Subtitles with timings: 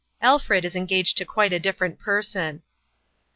[0.29, 2.63] "Alfred is engaged to quite a different person."